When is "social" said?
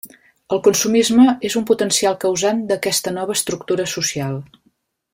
3.97-4.43